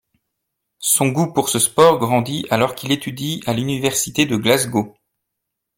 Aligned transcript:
Son 0.79 1.09
goût 1.09 1.31
pour 1.31 1.47
ce 1.49 1.59
sport 1.59 1.99
grandit 1.99 2.47
alors 2.49 2.73
qu'il 2.73 2.91
étudie 2.91 3.43
à 3.45 3.53
l'Université 3.53 4.25
de 4.25 4.35
Glasgow. 4.35 4.97